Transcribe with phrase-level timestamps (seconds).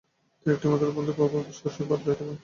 [0.45, 2.29] এই একটি মাত্র বন্ধুর প্রভাবে শশী একবারে বদলাইয়া গেল।